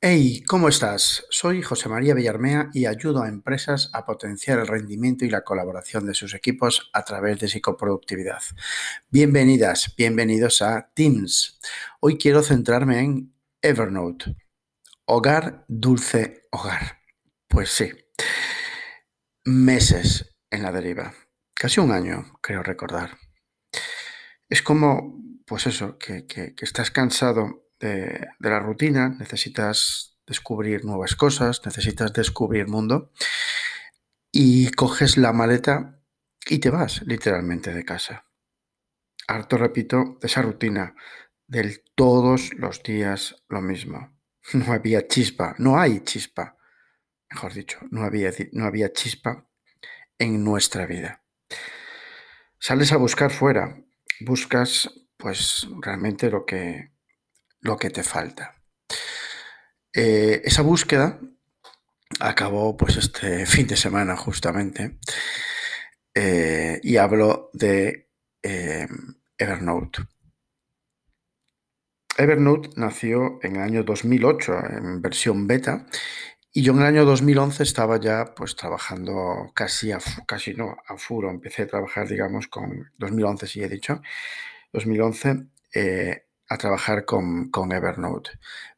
Hey, 0.00 0.44
¿cómo 0.46 0.68
estás? 0.68 1.26
Soy 1.28 1.60
José 1.60 1.88
María 1.88 2.14
Villarmea 2.14 2.70
y 2.72 2.86
ayudo 2.86 3.20
a 3.20 3.28
empresas 3.28 3.90
a 3.92 4.06
potenciar 4.06 4.60
el 4.60 4.68
rendimiento 4.68 5.24
y 5.24 5.28
la 5.28 5.42
colaboración 5.42 6.06
de 6.06 6.14
sus 6.14 6.34
equipos 6.34 6.88
a 6.92 7.04
través 7.04 7.40
de 7.40 7.48
psicoproductividad. 7.48 8.40
Bienvenidas, 9.10 9.96
bienvenidos 9.96 10.62
a 10.62 10.92
Teams. 10.94 11.58
Hoy 11.98 12.16
quiero 12.16 12.44
centrarme 12.44 13.00
en 13.00 13.34
Evernote. 13.60 14.36
Hogar, 15.04 15.64
dulce 15.66 16.46
hogar. 16.52 17.00
Pues 17.48 17.70
sí. 17.70 17.90
Meses 19.44 20.36
en 20.48 20.62
la 20.62 20.70
deriva. 20.70 21.12
Casi 21.54 21.80
un 21.80 21.90
año, 21.90 22.38
creo 22.40 22.62
recordar. 22.62 23.18
Es 24.48 24.62
como, 24.62 25.20
pues 25.44 25.66
eso, 25.66 25.98
que, 25.98 26.24
que 26.24 26.54
estás 26.60 26.92
cansado 26.92 27.67
de, 27.80 28.28
la 28.38 28.60
rutina, 28.60 29.08
necesitas 29.18 30.18
descubrir 30.26 30.84
nuevas 30.84 31.16
cosas, 31.16 31.62
necesitas 31.64 32.12
descubrir 32.12 32.68
mundo 32.68 33.12
y 34.30 34.70
coges 34.72 35.16
la 35.16 35.32
maleta 35.32 36.00
y 36.46 36.58
te 36.58 36.70
vas 36.70 37.02
literalmente 37.02 37.72
de 37.72 37.84
casa. 37.84 38.26
Harto, 39.26 39.58
repito, 39.58 40.18
de 40.20 40.26
esa 40.26 40.42
rutina 40.42 40.94
del 41.46 41.82
todos 41.94 42.54
los 42.54 42.82
días 42.82 43.44
lo 43.48 43.60
mismo. 43.60 44.16
No 44.54 44.72
había 44.72 45.06
chispa, 45.06 45.54
no 45.58 45.78
hay 45.78 46.00
chispa, 46.00 46.56
mejor 47.28 47.52
dicho, 47.52 47.78
no 47.90 48.02
había, 48.02 48.32
no 48.52 48.64
había 48.64 48.94
chispa 48.94 49.46
en 50.18 50.42
nuestra 50.42 50.86
vida. 50.86 51.22
Sales 52.58 52.92
a 52.92 52.96
buscar 52.96 53.30
fuera, 53.30 53.84
buscas 54.20 54.90
pues 55.18 55.68
realmente 55.82 56.30
lo 56.30 56.46
que, 56.46 56.92
lo 57.60 57.76
que 57.76 57.90
te 57.90 58.02
falta. 58.02 58.54
Eh, 59.92 60.42
esa 60.44 60.62
búsqueda 60.62 61.18
acabó 62.20 62.76
pues 62.76 62.96
este 62.96 63.46
fin 63.46 63.66
de 63.66 63.76
semana 63.76 64.16
justamente 64.16 64.98
eh, 66.14 66.80
y 66.82 66.96
hablo 66.96 67.50
de 67.52 68.08
eh, 68.42 68.86
Evernote. 69.36 70.02
Evernote 72.16 72.70
nació 72.76 73.38
en 73.42 73.56
el 73.56 73.62
año 73.62 73.84
2008 73.84 74.52
en 74.70 75.02
versión 75.02 75.46
beta 75.46 75.86
y 76.52 76.62
yo 76.62 76.72
en 76.72 76.80
el 76.80 76.86
año 76.86 77.04
2011 77.04 77.62
estaba 77.62 78.00
ya 78.00 78.34
pues 78.34 78.56
trabajando 78.56 79.52
casi 79.54 79.92
a, 79.92 79.98
casi 80.26 80.54
no, 80.54 80.76
a 80.86 80.96
furo. 80.96 81.30
Empecé 81.30 81.62
a 81.62 81.68
trabajar 81.68 82.08
digamos 82.08 82.48
con 82.48 82.90
2011 82.98 83.46
si 83.46 83.62
he 83.62 83.68
dicho, 83.68 84.02
2011 84.72 85.46
a 86.48 86.56
trabajar 86.56 87.04
con, 87.04 87.50
con, 87.50 87.72
Evernote. 87.72 88.30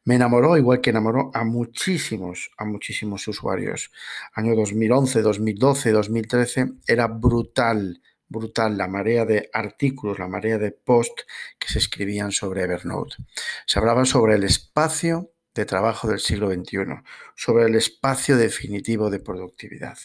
Me 0.03 0.15
enamoró, 0.15 0.57
igual 0.57 0.81
que 0.81 0.89
enamoró 0.89 1.31
a 1.33 1.43
muchísimos, 1.43 2.51
a 2.57 2.65
muchísimos 2.65 3.27
usuarios. 3.27 3.91
Año 4.33 4.55
2011, 4.55 5.21
2012, 5.21 5.91
2013, 5.91 6.73
era 6.85 7.07
brutal, 7.07 8.01
brutal 8.27 8.77
la 8.77 8.87
marea 8.87 9.25
de 9.25 9.49
artículos, 9.53 10.19
la 10.19 10.27
marea 10.27 10.57
de 10.57 10.71
posts 10.71 11.25
que 11.57 11.69
se 11.69 11.79
escribían 11.79 12.31
sobre 12.31 12.63
Evernote. 12.63 13.15
Se 13.65 13.79
hablaba 13.79 14.03
sobre 14.05 14.35
el 14.35 14.43
espacio 14.43 15.31
de 15.53 15.65
trabajo 15.65 16.07
del 16.09 16.19
siglo 16.19 16.51
XXI, 16.51 17.03
sobre 17.35 17.65
el 17.65 17.75
espacio 17.75 18.37
definitivo 18.37 19.09
de 19.09 19.19
productividad. 19.19 19.97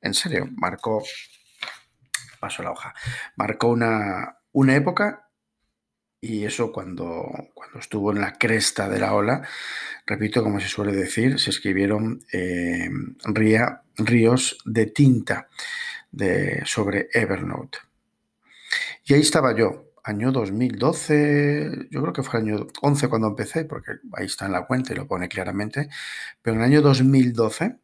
En 0.00 0.14
serio, 0.14 0.48
marcó, 0.56 1.02
paso 2.40 2.62
la 2.62 2.72
hoja, 2.72 2.94
marcó 3.36 3.68
una, 3.68 4.38
una 4.52 4.76
época 4.76 5.25
y 6.28 6.44
eso 6.44 6.72
cuando, 6.72 7.50
cuando 7.54 7.78
estuvo 7.78 8.10
en 8.12 8.20
la 8.20 8.32
cresta 8.32 8.88
de 8.88 8.98
la 8.98 9.14
ola, 9.14 9.46
repito, 10.04 10.42
como 10.42 10.60
se 10.60 10.68
suele 10.68 10.92
decir, 10.92 11.38
se 11.38 11.50
escribieron 11.50 12.24
eh, 12.32 12.90
ríos 13.96 14.58
de 14.64 14.86
tinta 14.86 15.48
de, 16.10 16.62
sobre 16.64 17.08
Evernote. 17.12 17.78
Y 19.04 19.14
ahí 19.14 19.20
estaba 19.20 19.54
yo, 19.56 19.92
año 20.02 20.32
2012, 20.32 21.88
yo 21.90 22.02
creo 22.02 22.12
que 22.12 22.22
fue 22.22 22.40
año 22.40 22.66
11 22.82 23.08
cuando 23.08 23.28
empecé, 23.28 23.64
porque 23.64 23.92
ahí 24.14 24.26
está 24.26 24.46
en 24.46 24.52
la 24.52 24.66
cuenta 24.66 24.92
y 24.92 24.96
lo 24.96 25.06
pone 25.06 25.28
claramente, 25.28 25.88
pero 26.42 26.56
en 26.56 26.62
el 26.62 26.66
año 26.66 26.82
2012 26.82 27.76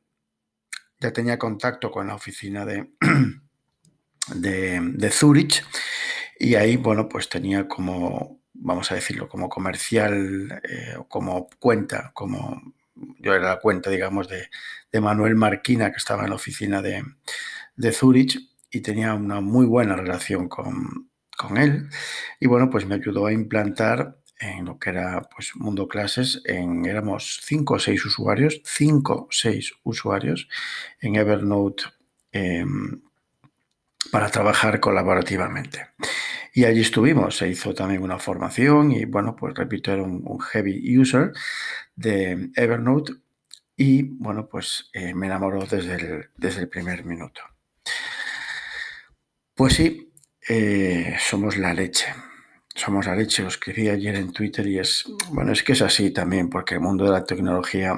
ya 1.01 1.13
tenía 1.13 1.39
contacto 1.39 1.91
con 1.91 2.09
la 2.09 2.15
oficina 2.15 2.65
de, 2.65 2.91
de, 4.35 4.81
de 4.81 5.11
Zurich 5.11 5.65
y 6.39 6.57
ahí, 6.57 6.77
bueno, 6.77 7.09
pues 7.09 7.29
tenía 7.29 7.69
como, 7.69 8.42
vamos 8.63 8.91
a 8.93 8.95
decirlo, 8.95 9.29
como 9.29 9.49
comercial 9.49 10.61
eh, 10.63 10.97
como 11.09 11.49
cuenta, 11.59 12.13
como 12.15 12.63
yo 13.19 13.35
era 13.35 13.49
la 13.49 13.61
cuenta, 13.61 13.91
digamos, 13.91 14.29
de, 14.29 14.49
Manuel 15.01 15.35
Marquina, 15.37 15.91
que 15.91 15.97
estaba 15.97 16.25
en 16.25 16.31
la 16.31 16.37
oficina 16.37 16.83
de, 16.83 17.03
Zurich 17.93 18.39
y 18.71 18.81
tenía 18.81 19.15
una 19.15 19.41
muy 19.41 19.67
buena 19.67 19.97
relación 19.97 20.49
con, 20.49 21.09
él. 21.57 21.89
Y 22.39 22.47
bueno, 22.47 22.71
pues 22.71 22.87
me 22.87 22.95
ayudó 22.95 23.27
a 23.27 23.33
implantar 23.33 24.19
en 24.39 24.67
lo 24.67 24.79
que 24.79 24.91
era 24.91 25.23
pues 25.23 25.57
Mundo 25.57 25.89
Clases, 25.89 26.41
en, 26.45 26.85
éramos 26.85 27.41
cinco 27.43 27.75
o 27.75 27.79
seis 27.81 28.05
usuarios, 28.05 28.61
cinco 28.65 29.15
o 29.15 29.29
seis 29.31 29.73
usuarios 29.83 30.49
en 31.01 31.17
Evernote 31.17 31.85
em, 32.31 33.03
para 34.13 34.31
trabajar 34.31 34.79
colaborativamente. 34.79 35.89
Y 36.55 36.65
allí 36.65 36.83
estuvimos, 36.83 37.37
se 37.37 37.49
hizo 37.49 37.73
también 37.75 38.03
una 38.03 38.19
formación 38.19 38.93
y 38.93 39.07
bueno, 39.07 39.35
pues 39.35 39.55
repito, 39.55 39.91
era 39.91 40.03
un, 40.03 40.39
heavy 40.39 40.99
user 40.99 41.33
de 41.97 42.51
Evernote 42.55 43.15
y 43.77 44.03
bueno, 44.03 44.49
pues 44.49 44.91
eh, 44.93 45.15
me 45.15 45.27
enamoró 45.27 45.65
desde 45.65 45.95
el, 45.95 46.31
desde 46.37 46.61
el 46.63 46.69
primer 46.69 47.05
minuto. 47.05 47.41
Pues 49.55 49.75
sí, 49.75 50.13
eh, 50.49 51.17
somos 51.21 51.57
la 51.57 51.73
leche. 51.73 52.07
Somos 52.75 53.07
la 53.07 53.15
leche, 53.15 53.43
lo 53.43 53.49
escribí 53.49 53.89
ayer 53.89 54.17
en 54.17 54.33
Twitter 54.33 54.67
y 54.67 54.79
es, 54.79 55.05
bueno, 55.31 55.53
es 55.53 55.63
que 55.63 55.73
es 55.73 55.83
así 55.83 56.11
también, 56.11 56.49
porque 56.49 56.75
el 56.75 56.81
mundo 56.81 57.05
de 57.05 57.11
la 57.11 57.25
tecnología 57.25 57.95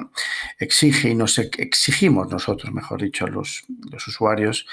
exige 0.59 1.09
y 1.09 1.15
nos 1.15 1.39
exigimos 1.39 2.29
nosotros, 2.29 2.73
mejor 2.73 3.01
dicho, 3.01 3.25
los, 3.27 3.63
los 3.89 4.05
usuarios, 4.07 4.67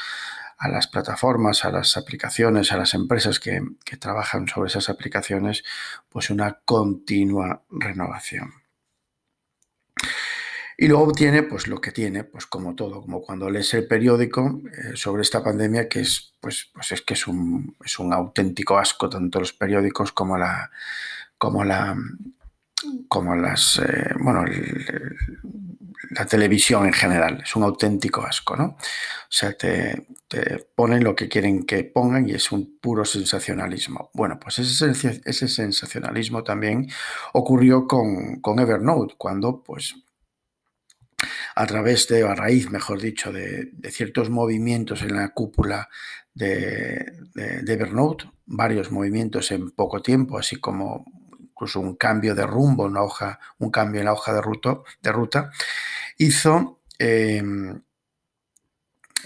a 0.63 0.69
las 0.69 0.87
plataformas, 0.87 1.65
a 1.65 1.73
las 1.73 1.97
aplicaciones, 1.97 2.71
a 2.71 2.77
las 2.77 2.95
empresas 2.95 3.41
que, 3.41 3.61
trabajan 3.99 4.47
sobre 4.47 4.69
esas 4.69 4.89
aplicaciones, 4.89 5.65
pues 6.09 6.31
una 6.31 6.61
continua 6.65 7.63
renovación. 7.69 8.55
Y 10.79 10.87
luego 10.87 11.11
tiene 11.13 11.43
pues 11.43 11.67
lo 11.67 11.81
que 11.81 11.91
tiene, 11.91 12.23
pues 12.23 12.47
como 12.47 12.77
todo, 12.77 13.03
como 13.03 13.23
cuando 13.23 13.51
lees 13.51 13.75
el 13.75 13.89
periódico 13.89 14.63
eh, 14.73 14.93
sobre 14.97 15.23
esta 15.23 15.43
pandemia, 15.43 15.89
que 15.89 16.01
es, 16.01 16.35
pues, 16.41 16.71
pues 16.73 16.93
es 16.93 17.03
que 17.03 17.15
es 17.15 17.27
un, 17.27 17.77
es 17.85 17.99
un 17.99 18.13
auténtico 18.13 18.79
asco, 18.79 19.09
tanto 19.09 19.41
los 19.41 19.53
periódicos 19.53 20.13
como 20.13 20.39
la, 20.39 20.71
como 21.39 21.65
la, 21.65 21.97
como 23.09 23.35
las, 23.35 23.81
eh, 23.81 24.15
bueno, 24.21 24.45
la 26.15 26.27
televisión 26.27 26.87
en 26.87 26.93
general. 26.93 27.43
Es 27.43 27.57
un 27.57 27.63
auténtico 27.63 28.23
asco, 28.23 28.57
¿no? 28.57 28.65
O 28.65 29.35
sea, 29.35 29.57
te, 29.57 30.07
ponen 30.75 31.05
lo 31.05 31.15
que 31.15 31.29
quieren 31.29 31.65
que 31.65 31.85
pongan 31.85 32.29
y 32.29 32.33
es 32.33 32.53
un 32.53 32.79
puro 32.81 33.05
sensacionalismo. 33.05 34.11
Bueno, 34.15 34.39
pues 34.39 34.59
ese, 34.59 35.21
ese 35.25 35.49
sensacionalismo 35.49 36.43
también 36.43 36.89
ocurrió 37.33 37.87
con, 37.87 38.59
Evernote, 38.59 39.15
cuando, 39.17 39.63
pues, 39.63 39.95
a 41.55 41.67
través 41.67 42.09
de, 42.09 42.27
a 42.27 42.35
raíz, 42.35 42.71
mejor 42.71 43.01
dicho, 43.01 43.33
de, 43.33 43.73
ciertos 43.91 44.31
movimientos 44.31 45.03
en 45.03 45.17
la 45.17 45.29
cúpula 45.31 45.89
de, 46.35 47.13
de, 47.35 47.73
Evernote, 47.73 48.31
varios 48.47 48.91
movimientos 48.91 49.51
en 49.51 49.71
poco 49.71 50.03
tiempo, 50.03 50.39
así 50.39 50.57
como 50.57 51.05
incluso 51.41 51.81
un 51.81 51.95
cambio 51.97 52.35
de 52.35 52.47
rumbo, 52.47 52.85
una 52.85 53.03
hoja, 53.03 53.39
un 53.59 53.71
cambio 53.71 54.01
en 54.01 54.07
la 54.07 54.15
hoja 54.15 54.35
de 54.35 54.43
ruta, 54.43 54.79
de 55.01 55.13
ruta 55.13 55.51
hizo, 56.19 56.83
em, 56.99 57.83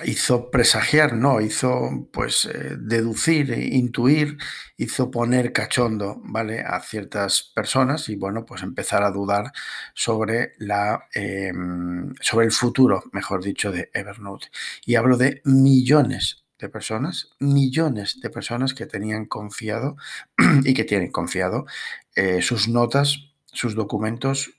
hizo 0.04 0.50
presagiar, 0.50 1.14
no, 1.14 1.40
hizo 1.40 2.08
pues 2.12 2.44
eh, 2.46 2.76
deducir, 2.78 3.50
intuir, 3.50 4.36
hizo 4.76 5.10
poner 5.10 5.52
cachondo, 5.52 6.20
¿vale? 6.24 6.60
A 6.60 6.80
ciertas 6.80 7.42
personas 7.54 8.08
y 8.08 8.16
bueno, 8.16 8.44
pues 8.44 8.62
empezar 8.62 9.02
a 9.02 9.10
dudar 9.10 9.52
sobre 9.94 10.52
la 10.58 11.08
em, 11.14 12.14
sobre 12.20 12.46
el 12.46 12.52
futuro, 12.52 13.04
mejor 13.12 13.42
dicho, 13.42 13.72
de 13.72 13.90
Evernote. 13.94 14.48
Y 14.84 14.96
hablo 14.96 15.16
de 15.16 15.40
millones 15.44 16.46
de 16.58 16.68
personas, 16.68 17.30
millones 17.40 18.20
de 18.20 18.30
personas 18.30 18.74
que 18.74 18.86
tenían 18.86 19.26
confiado 19.26 19.96
y 20.64 20.74
que 20.74 20.84
tienen 20.84 21.10
confiado 21.10 21.66
eh, 22.14 22.42
sus 22.42 22.68
notas, 22.68 23.18
sus 23.46 23.74
documentos 23.74 24.50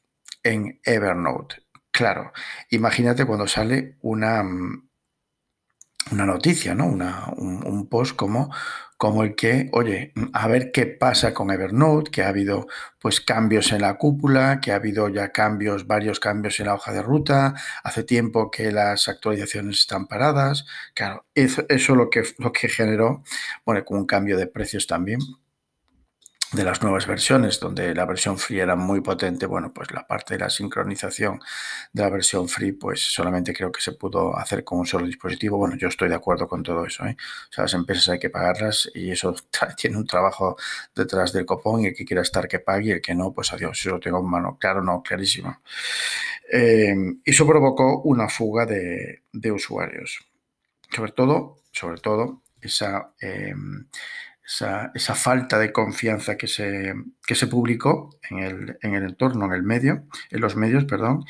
en 0.44 0.80
Evernote. 0.84 1.67
Claro, 1.98 2.32
imagínate 2.70 3.26
cuando 3.26 3.48
sale 3.48 3.98
una, 4.02 4.44
una 6.12 6.26
noticia, 6.28 6.76
¿no? 6.76 6.86
Una, 6.86 7.34
un, 7.38 7.88
post 7.90 8.16
como, 8.16 8.54
como 8.98 9.24
el 9.24 9.36
que, 9.36 9.70
oye, 9.74 10.14
a 10.34 10.48
ver 10.48 10.72
qué 10.72 10.86
pasa 10.86 11.34
con 11.34 11.50
Evernote, 11.50 12.12
que 12.12 12.22
ha 12.22 12.28
habido 12.28 12.68
pues 13.00 13.20
cambios 13.20 13.72
en 13.72 13.82
la 13.82 13.98
cúpula, 13.98 14.60
que 14.62 14.72
ha 14.72 14.76
habido 14.76 15.10
ya 15.10 15.32
cambios, 15.32 15.88
varios 15.88 16.20
cambios 16.20 16.60
en 16.60 16.68
la 16.68 16.76
hoja 16.76 16.94
de 16.94 17.02
ruta, 17.02 17.56
hace 17.84 18.04
tiempo 18.04 18.52
que 18.52 18.72
las 18.72 19.08
actualizaciones 19.08 19.80
están 19.80 20.06
paradas. 20.06 20.68
Claro, 20.94 21.26
eso, 21.34 21.66
eso 21.68 21.96
lo 21.96 22.12
que, 22.12 22.22
lo 22.38 22.52
que 22.52 22.70
generó, 22.70 23.24
bueno, 23.66 23.84
un 23.90 24.06
cambio 24.06 24.38
de 24.38 24.46
precios 24.46 24.86
también, 24.86 25.20
de 26.54 26.64
las 26.64 26.82
nuevas 26.82 27.06
versiones, 27.08 27.60
donde 27.60 27.94
la 27.94 28.06
versión 28.06 28.38
free 28.38 28.60
era 28.60 28.76
muy 28.76 29.02
potente, 29.02 29.46
bueno, 29.46 29.74
pues 29.74 29.92
la 29.92 30.08
parte 30.08 30.36
de 30.36 30.40
la 30.40 30.50
sincronización 30.50 31.42
de 31.92 32.02
la 32.02 32.10
versión 32.10 32.48
free, 32.48 32.72
pues 32.72 33.02
solamente 33.02 33.54
creo 33.54 33.72
que 33.72 33.82
se 33.82 33.92
pudo 33.92 34.38
hacer 34.38 34.64
con 34.64 34.80
un 34.80 34.86
solo 34.86 35.06
dispositivo. 35.06 35.58
Bueno, 35.58 35.76
yo 35.76 35.90
estoy 35.90 36.08
de 36.08 36.16
acuerdo 36.16 36.48
con 36.48 36.64
todo 36.64 36.86
eso. 36.86 37.06
¿eh? 37.06 37.18
O 37.50 37.54
sea, 37.54 37.64
las 37.64 37.74
empresas 37.74 38.10
hay 38.10 38.20
que 38.20 38.30
pagarlas 38.30 38.90
y 38.94 39.12
eso 39.12 39.36
tiene 39.78 39.98
un 39.98 40.08
trabajo 40.08 40.56
detrás 40.96 41.34
del 41.34 41.46
copón 41.46 41.82
y 41.82 41.88
el 41.88 41.94
que 41.94 42.06
quiera 42.06 42.22
estar 42.22 42.48
que 42.48 42.60
pague 42.60 42.88
y 42.88 42.92
el 42.92 43.02
que 43.02 43.14
no, 43.14 43.34
pues 43.34 43.52
adiós. 43.52 43.80
Eso 43.80 43.92
lo 43.92 44.00
tengo 44.00 44.20
en 44.20 44.30
mano, 44.30 44.58
claro, 44.58 44.82
no, 44.82 45.04
clarísimo. 45.04 45.62
Eh, 46.52 46.96
y 47.26 47.32
eso 47.32 47.46
provocó 47.46 48.02
una 48.04 48.30
fuga 48.30 48.66
de, 48.66 49.24
usuarios. 49.52 50.20
Sobre 50.90 51.12
todo, 51.12 51.58
sobre 51.72 52.00
todo, 52.00 52.44
esa... 52.62 53.12
Eh, 53.20 53.54
esa, 54.48 55.16
falta 55.16 55.60
de 55.60 55.74
confianza 55.74 56.38
que 56.38 56.48
se, 56.48 56.94
se 57.28 57.48
publicó 57.48 58.18
en 58.30 58.40
el, 58.40 58.78
en 58.82 58.96
el, 58.96 59.04
entorno, 59.04 59.46
en 59.46 59.54
el 59.54 59.64
medio, 59.64 60.08
en 60.30 60.42
los 60.42 60.56
medios, 60.56 60.86
perdón, 60.86 61.26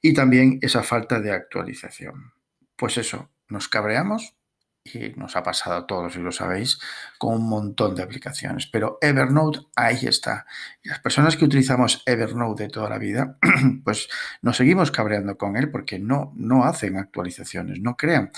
y 0.00 0.14
también 0.14 0.58
esa 0.62 0.82
falta 0.82 1.20
de 1.20 1.32
actualización. 1.32 2.32
Pues 2.76 2.98
eso, 2.98 3.30
nos 3.48 3.68
cabreamos 3.68 4.36
y 4.84 5.10
nos 5.16 5.36
ha 5.36 5.42
pasado 5.42 5.76
a 5.76 5.86
todos, 5.86 6.12
si 6.12 6.20
lo 6.20 6.32
sabéis, 6.32 6.78
con 7.18 7.34
un 7.34 7.48
montón 7.48 7.94
de 7.96 8.02
aplicaciones. 8.02 8.66
Pero 8.66 8.98
Evernote, 9.00 9.60
ahí 9.76 10.06
está. 10.06 10.46
Y 10.82 10.88
las 10.88 11.00
personas 11.00 11.36
que 11.36 11.44
utilizamos 11.44 12.02
Evernote 12.06 12.64
de 12.64 12.68
toda 12.68 12.88
la 12.88 12.98
vida, 12.98 13.38
pues 13.84 14.08
nos 14.40 14.56
seguimos 14.56 14.90
cabreando 14.90 15.36
con 15.36 15.56
él 15.56 15.70
porque 15.70 15.98
no, 15.98 16.32
no 16.36 16.64
hacen 16.64 16.96
actualizaciones, 16.96 17.80
no 17.80 17.96
crean. 17.96 18.30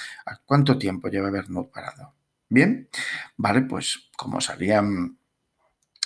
¿Cuánto 0.46 0.78
tiempo 0.78 1.08
lleva 1.08 1.28
Evernote 1.28 1.70
parado? 1.72 2.13
Bien, 2.48 2.88
vale, 3.36 3.62
pues 3.62 4.10
como 4.16 4.40
salían, 4.40 5.18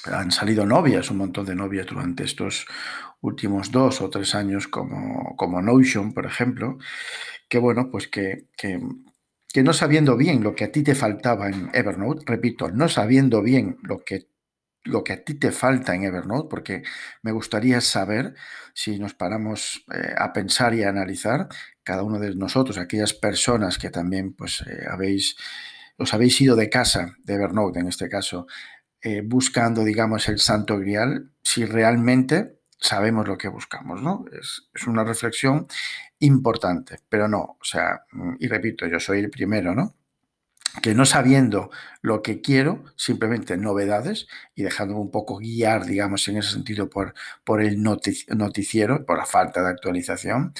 han 0.04 0.30
salido 0.32 0.66
novias, 0.66 1.10
un 1.10 1.18
montón 1.18 1.46
de 1.46 1.54
novias 1.54 1.86
durante 1.86 2.24
estos 2.24 2.66
últimos 3.20 3.72
dos 3.72 4.00
o 4.00 4.10
tres 4.10 4.34
años, 4.34 4.68
como, 4.68 5.36
como 5.36 5.62
Notion, 5.62 6.14
por 6.14 6.26
ejemplo, 6.26 6.78
que 7.48 7.58
bueno, 7.58 7.90
pues 7.90 8.08
que, 8.08 8.46
que, 8.56 8.80
que 9.52 9.62
no 9.62 9.72
sabiendo 9.74 10.16
bien 10.16 10.42
lo 10.44 10.54
que 10.54 10.64
a 10.64 10.72
ti 10.72 10.82
te 10.84 10.94
faltaba 10.94 11.48
en 11.48 11.70
Evernote, 11.74 12.24
repito, 12.26 12.70
no 12.70 12.88
sabiendo 12.88 13.42
bien 13.42 13.78
lo 13.82 14.00
que 14.00 14.28
lo 14.84 15.04
que 15.04 15.12
a 15.14 15.24
ti 15.24 15.34
te 15.34 15.52
falta 15.52 15.94
en 15.94 16.04
Evernote, 16.04 16.48
porque 16.50 16.82
me 17.22 17.32
gustaría 17.32 17.80
saber 17.82 18.34
si 18.74 18.98
nos 18.98 19.14
paramos 19.14 19.84
eh, 19.94 20.14
a 20.16 20.32
pensar 20.32 20.74
y 20.74 20.82
a 20.84 20.90
analizar 20.90 21.48
cada 21.84 22.02
uno 22.04 22.18
de 22.18 22.34
nosotros, 22.34 22.78
aquellas 22.78 23.14
personas 23.14 23.78
que 23.78 23.90
también 23.90 24.32
pues 24.34 24.62
eh, 24.66 24.86
habéis 24.90 25.36
os 25.98 26.14
habéis 26.14 26.40
ido 26.40 26.56
de 26.56 26.70
casa, 26.70 27.16
de 27.24 27.34
Evernote 27.34 27.80
en 27.80 27.88
este 27.88 28.08
caso, 28.08 28.46
eh, 29.02 29.22
buscando, 29.24 29.84
digamos, 29.84 30.28
el 30.28 30.38
santo 30.38 30.78
grial, 30.78 31.32
si 31.42 31.64
realmente 31.64 32.60
sabemos 32.80 33.26
lo 33.26 33.36
que 33.36 33.48
buscamos, 33.48 34.02
¿no? 34.02 34.24
Es, 34.32 34.68
es, 34.74 34.86
una 34.86 35.04
reflexión 35.04 35.66
importante, 36.20 36.98
pero 37.08 37.28
no, 37.28 37.58
o 37.60 37.64
sea, 37.64 38.04
y 38.38 38.46
repito, 38.48 38.86
yo 38.86 39.00
soy 39.00 39.20
el 39.20 39.30
primero, 39.30 39.74
¿no? 39.74 39.96
Que 40.82 40.94
no 40.94 41.04
sabiendo 41.04 41.70
lo 42.02 42.22
que 42.22 42.40
quiero, 42.40 42.84
simplemente 42.96 43.56
novedades 43.56 44.28
y 44.54 44.62
dejándome 44.62 45.00
un 45.00 45.10
poco 45.10 45.38
guiar, 45.38 45.86
digamos, 45.86 46.28
en 46.28 46.36
ese 46.36 46.52
sentido 46.52 46.88
por, 46.88 47.14
por 47.42 47.62
el 47.62 47.82
noticiero, 47.82 49.04
por 49.04 49.18
la 49.18 49.26
falta 49.26 49.62
de 49.62 49.70
actualización, 49.70 50.52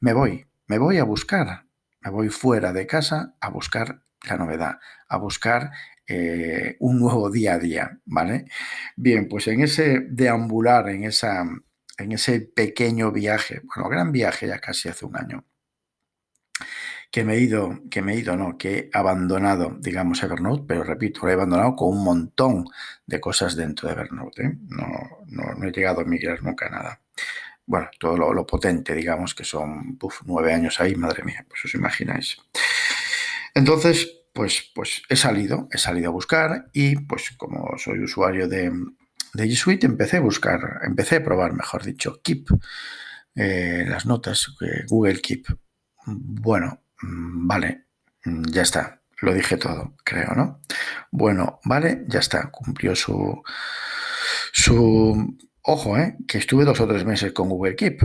me 0.00 0.14
voy, 0.14 0.46
me 0.66 0.78
voy 0.78 0.98
a 0.98 1.04
buscar, 1.04 1.66
me 2.00 2.10
voy 2.10 2.28
fuera 2.30 2.72
de 2.72 2.86
casa 2.86 3.34
a 3.40 3.50
buscar 3.50 4.05
la 4.26 4.36
novedad, 4.36 4.78
a 5.08 5.16
buscar 5.18 5.70
eh, 6.06 6.76
un 6.80 6.98
nuevo 7.00 7.30
día 7.30 7.54
a 7.54 7.58
día, 7.58 7.98
¿vale? 8.04 8.46
Bien, 8.96 9.28
pues 9.28 9.48
en 9.48 9.62
ese 9.62 10.00
deambular, 10.08 10.88
en, 10.88 11.04
esa, 11.04 11.44
en 11.98 12.12
ese 12.12 12.40
pequeño 12.40 13.12
viaje, 13.12 13.62
bueno, 13.64 13.88
gran 13.88 14.12
viaje 14.12 14.46
ya 14.46 14.58
casi 14.60 14.88
hace 14.88 15.04
un 15.04 15.16
año, 15.16 15.44
que 17.10 17.24
me 17.24 17.34
he 17.34 17.40
ido, 17.40 17.80
que 17.90 18.02
me 18.02 18.14
he 18.14 18.18
ido, 18.18 18.36
no, 18.36 18.58
que 18.58 18.78
he 18.78 18.90
abandonado, 18.92 19.76
digamos, 19.80 20.22
Evernote, 20.22 20.64
pero 20.68 20.84
repito, 20.84 21.20
lo 21.22 21.30
he 21.30 21.34
abandonado 21.34 21.74
con 21.74 21.96
un 21.96 22.04
montón 22.04 22.66
de 23.06 23.20
cosas 23.20 23.56
dentro 23.56 23.88
de 23.88 23.94
Evernote. 23.94 24.42
¿eh? 24.44 24.58
No, 24.68 24.86
no, 25.26 25.64
he 25.66 25.72
llegado 25.72 26.02
a 26.02 26.04
migrar 26.04 26.42
nunca 26.42 26.68
nada. 26.68 27.00
Bueno, 27.64 27.88
todo 27.98 28.16
lo, 28.16 28.46
potente, 28.46 28.94
digamos, 28.94 29.34
que 29.34 29.44
son 29.44 29.98
nueve 30.26 30.52
años 30.52 30.80
ahí, 30.80 30.94
madre 30.94 31.24
mía, 31.24 31.44
pues 31.48 31.64
os 31.64 31.74
imagináis. 31.74 32.36
Entonces, 33.56 34.12
pues, 34.34 34.70
pues 34.74 35.02
he 35.08 35.16
salido, 35.16 35.66
he 35.72 35.78
salido 35.78 36.10
a 36.10 36.12
buscar 36.12 36.66
y 36.74 36.94
pues 36.96 37.30
como 37.38 37.78
soy 37.78 38.00
usuario 38.00 38.48
de, 38.48 38.70
de 39.32 39.44
G 39.46 39.56
Suite, 39.56 39.86
empecé 39.86 40.18
a 40.18 40.20
buscar, 40.20 40.60
empecé 40.82 41.16
a 41.16 41.24
probar, 41.24 41.54
mejor 41.54 41.82
dicho, 41.82 42.20
Keep, 42.22 42.48
eh, 43.34 43.86
las 43.88 44.04
notas, 44.04 44.54
eh, 44.60 44.84
Google 44.86 45.22
Keep. 45.22 45.46
Bueno, 46.04 46.82
mm, 47.00 47.46
vale, 47.48 47.86
mm, 48.26 48.42
ya 48.50 48.60
está, 48.60 49.00
lo 49.22 49.32
dije 49.32 49.56
todo, 49.56 49.96
creo, 50.04 50.34
¿no? 50.34 50.60
Bueno, 51.10 51.58
vale, 51.64 52.04
ya 52.08 52.18
está, 52.18 52.50
cumplió 52.50 52.94
su, 52.94 53.42
su, 54.52 55.34
ojo, 55.62 55.96
¿eh? 55.96 56.18
que 56.28 56.36
estuve 56.36 56.66
dos 56.66 56.78
o 56.80 56.86
tres 56.86 57.06
meses 57.06 57.32
con 57.32 57.48
Google 57.48 57.74
Keep 57.74 58.02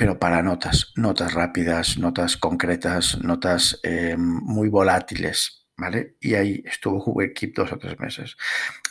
pero 0.00 0.18
para 0.18 0.40
notas, 0.42 0.92
notas 0.96 1.34
rápidas, 1.34 1.98
notas 1.98 2.38
concretas, 2.38 3.18
notas 3.22 3.78
eh, 3.82 4.16
muy 4.16 4.70
volátiles, 4.70 5.66
¿vale? 5.76 6.16
Y 6.22 6.32
ahí 6.36 6.62
estuvo 6.64 7.04
Keep 7.34 7.54
dos 7.54 7.70
o 7.70 7.76
tres 7.76 8.00
meses. 8.00 8.34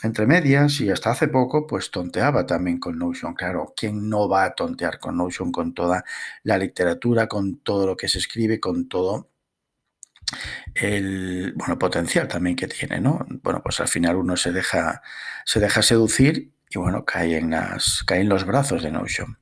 Entre 0.04 0.24
medias 0.24 0.80
y 0.80 0.88
hasta 0.88 1.10
hace 1.10 1.26
poco, 1.26 1.66
pues 1.66 1.90
tonteaba 1.90 2.46
también 2.46 2.78
con 2.78 2.96
Notion. 2.96 3.34
Claro, 3.34 3.74
¿quién 3.76 4.08
no 4.08 4.28
va 4.28 4.44
a 4.44 4.54
tontear 4.54 5.00
con 5.00 5.16
Notion, 5.16 5.50
con 5.50 5.74
toda 5.74 6.04
la 6.44 6.56
literatura, 6.56 7.26
con 7.26 7.58
todo 7.58 7.88
lo 7.88 7.96
que 7.96 8.06
se 8.06 8.18
escribe, 8.18 8.60
con 8.60 8.88
todo 8.88 9.32
el 10.76 11.54
bueno, 11.56 11.76
potencial 11.76 12.28
también 12.28 12.54
que 12.54 12.68
tiene, 12.68 13.00
¿no? 13.00 13.26
Bueno, 13.42 13.64
pues 13.64 13.80
al 13.80 13.88
final 13.88 14.14
uno 14.14 14.36
se 14.36 14.52
deja, 14.52 15.02
se 15.44 15.58
deja 15.58 15.82
seducir 15.82 16.52
y 16.68 16.78
bueno, 16.78 17.04
cae 17.04 17.36
en, 17.36 17.50
las, 17.50 18.04
cae 18.06 18.20
en 18.20 18.28
los 18.28 18.44
brazos 18.46 18.84
de 18.84 18.92
Notion. 18.92 19.40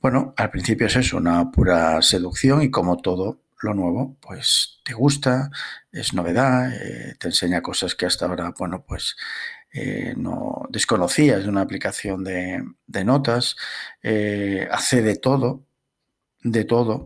Bueno, 0.00 0.32
al 0.36 0.50
principio 0.50 0.86
es 0.86 0.96
eso, 0.96 1.16
una 1.16 1.50
pura 1.50 2.00
seducción 2.02 2.62
y 2.62 2.70
como 2.70 2.98
todo 2.98 3.42
lo 3.62 3.74
nuevo, 3.74 4.16
pues 4.20 4.80
te 4.84 4.94
gusta, 4.94 5.50
es 5.90 6.14
novedad, 6.14 6.72
eh, 6.72 7.16
te 7.18 7.28
enseña 7.28 7.62
cosas 7.62 7.94
que 7.96 8.06
hasta 8.06 8.26
ahora, 8.26 8.54
bueno, 8.56 8.84
pues 8.86 9.16
eh, 9.72 10.14
no 10.16 10.62
desconocías 10.70 11.42
de 11.42 11.48
una 11.48 11.62
aplicación 11.62 12.22
de, 12.24 12.64
notas, 13.04 13.56
eh, 14.02 14.68
hace 14.70 15.02
de 15.02 15.16
todo, 15.16 15.66
de 16.42 16.64
todo, 16.64 17.04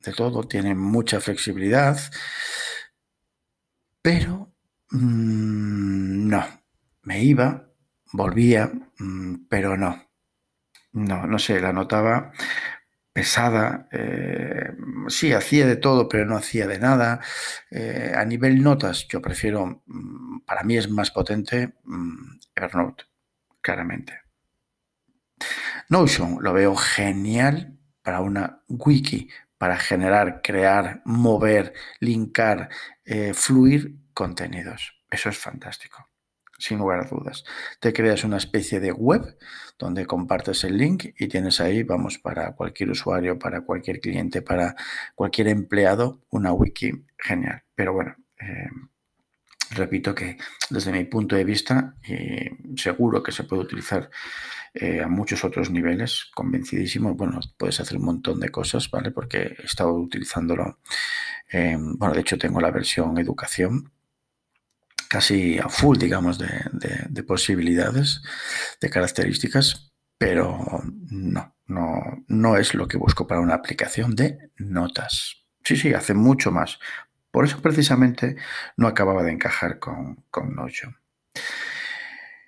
de 0.00 0.12
todo, 0.12 0.42
tiene 0.44 0.74
mucha 0.74 1.20
flexibilidad, 1.20 1.98
pero 4.02 4.52
mm, 4.90 6.28
no, 6.28 6.44
me 7.02 7.22
iba, 7.22 7.70
volvía, 8.12 8.72
mm, 8.98 9.46
pero 9.48 9.76
no. 9.76 10.11
No, 10.92 11.26
no 11.26 11.38
sé, 11.38 11.60
la 11.60 11.72
notaba 11.72 12.32
pesada. 13.12 13.88
Eh, 13.92 14.72
sí, 15.08 15.32
hacía 15.32 15.66
de 15.66 15.76
todo, 15.76 16.08
pero 16.08 16.26
no 16.26 16.36
hacía 16.36 16.66
de 16.66 16.78
nada. 16.78 17.20
Eh, 17.70 18.12
a 18.16 18.24
nivel 18.24 18.62
notas, 18.62 19.06
yo 19.08 19.20
prefiero, 19.22 19.82
mm, 19.86 20.40
para 20.46 20.64
mí 20.64 20.76
es 20.76 20.90
más 20.90 21.10
potente 21.10 21.74
mm, 21.84 22.38
Evernote, 22.56 23.04
claramente. 23.60 24.20
Notion 25.88 26.38
lo 26.40 26.52
veo 26.52 26.74
genial 26.76 27.78
para 28.02 28.20
una 28.20 28.62
wiki, 28.68 29.28
para 29.58 29.76
generar, 29.76 30.40
crear, 30.42 31.02
mover, 31.04 31.72
linkar, 32.00 32.68
eh, 33.04 33.32
fluir 33.34 33.96
contenidos. 34.14 35.02
Eso 35.10 35.28
es 35.28 35.38
fantástico 35.38 36.11
sin 36.62 36.78
lugar 36.78 37.00
a 37.00 37.08
dudas. 37.08 37.44
Te 37.80 37.92
creas 37.92 38.24
una 38.24 38.36
especie 38.36 38.78
de 38.78 38.92
web 38.92 39.36
donde 39.78 40.06
compartes 40.06 40.62
el 40.64 40.78
link 40.78 41.06
y 41.18 41.26
tienes 41.26 41.60
ahí, 41.60 41.82
vamos, 41.82 42.18
para 42.18 42.52
cualquier 42.54 42.90
usuario, 42.90 43.38
para 43.38 43.62
cualquier 43.62 44.00
cliente, 44.00 44.42
para 44.42 44.76
cualquier 45.14 45.48
empleado, 45.48 46.20
una 46.30 46.52
wiki 46.52 47.04
genial. 47.18 47.64
Pero 47.74 47.94
bueno, 47.94 48.14
eh, 48.40 48.68
repito 49.70 50.14
que 50.14 50.36
desde 50.70 50.92
mi 50.92 51.04
punto 51.04 51.34
de 51.34 51.44
vista, 51.44 51.96
seguro 52.76 53.22
que 53.22 53.32
se 53.32 53.42
puede 53.42 53.62
utilizar 53.62 54.08
eh, 54.72 55.02
a 55.02 55.08
muchos 55.08 55.44
otros 55.44 55.68
niveles, 55.70 56.30
convencidísimo. 56.32 57.14
Bueno, 57.14 57.40
puedes 57.56 57.80
hacer 57.80 57.98
un 57.98 58.04
montón 58.04 58.38
de 58.38 58.50
cosas, 58.50 58.88
¿vale? 58.88 59.10
Porque 59.10 59.56
he 59.58 59.64
estado 59.64 59.94
utilizándolo 59.94 60.78
bueno, 61.98 62.14
de 62.14 62.20
hecho 62.22 62.38
tengo 62.38 62.62
la 62.62 62.70
versión 62.70 63.18
educación 63.18 63.92
casi 65.12 65.58
a 65.58 65.68
full, 65.68 65.98
digamos, 65.98 66.38
de, 66.38 67.22
posibilidades, 67.24 68.22
de 68.80 68.88
características, 68.88 69.92
pero 70.16 70.82
no, 71.10 71.54
no, 71.66 72.24
no 72.28 72.56
es 72.56 72.72
lo 72.72 72.88
que 72.88 72.96
busco 72.96 73.26
para 73.26 73.42
una 73.42 73.52
aplicación 73.52 74.16
de 74.16 74.50
notas. 74.56 75.44
Sí, 75.64 75.76
sí, 75.76 75.92
hace 75.92 76.14
mucho 76.14 76.50
más. 76.50 76.78
Por 77.30 77.44
eso 77.44 77.60
precisamente 77.60 78.36
no 78.78 78.86
acababa 78.86 79.22
de 79.22 79.32
encajar 79.32 79.78
con, 79.78 80.24
con 80.30 80.54
Notion. 80.54 80.96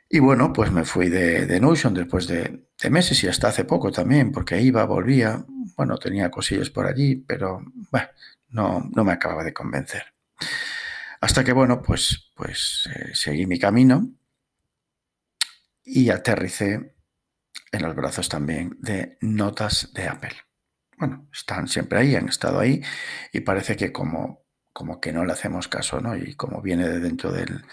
Y 0.09 0.21
bueno, 0.21 0.55
pues 0.55 0.73
me 0.73 0.87
fui 0.87 1.11
de, 1.11 1.61
Notion 1.61 1.93
después 1.93 2.27
de, 2.27 2.65
meses 2.89 3.23
y 3.25 3.29
hasta 3.29 3.49
hace 3.49 3.67
poco 3.67 3.93
también, 3.93 4.33
porque 4.33 4.59
iba, 4.63 4.87
volvía, 4.87 5.45
bueno, 5.77 5.99
tenía 5.99 6.31
cosillas 6.31 6.71
por 6.71 6.87
allí, 6.87 7.17
pero 7.17 7.61
bueno, 7.91 8.09
no, 8.49 8.89
no 8.91 9.05
me 9.05 9.13
acababa 9.13 9.45
de 9.45 9.53
convencer. 9.53 10.15
Hasta 11.25 11.43
que, 11.43 11.55
bueno, 11.55 11.81
pues, 11.81 12.33
pues 12.37 12.87
eh, 12.95 13.15
seguí 13.15 13.47
mi 13.47 13.59
camino 13.59 14.13
y 15.83 16.11
aterricé 16.11 16.97
en 17.73 17.83
los 17.83 17.97
brazos 17.97 18.29
también 18.29 18.77
de 18.79 19.17
notas 19.23 19.95
de 19.95 20.07
Apple. 20.07 20.37
Bueno, 20.99 21.27
están 21.33 21.67
siempre 21.67 22.01
ahí, 22.01 22.15
han 22.15 22.29
estado 22.29 22.61
ahí 22.61 22.83
y 23.33 23.41
parece 23.41 23.75
que 23.75 23.91
como, 23.91 24.45
como 24.71 25.01
que 25.01 25.15
no 25.15 25.25
le 25.25 25.33
hacemos 25.33 25.67
caso, 25.67 25.99
¿no? 25.99 26.15
Y 26.15 26.35
como 26.35 26.61
viene 26.61 26.87
de 26.87 27.01
dentro 27.01 27.33
del, 27.33 27.65